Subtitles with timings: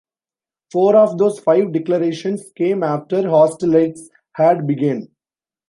[0.71, 5.09] Four of those five declarations came after hostilities had begun.